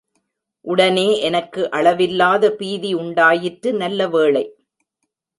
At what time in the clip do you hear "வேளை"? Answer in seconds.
4.07-4.43